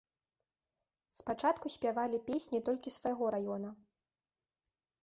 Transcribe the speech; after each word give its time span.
Спачатку 1.19 1.65
спявалі 1.75 2.21
песні 2.31 2.59
толькі 2.71 2.95
свайго 2.99 3.25
раёна. 3.39 3.69